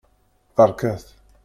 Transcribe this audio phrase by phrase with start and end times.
[0.55, 1.05] Beṛkat!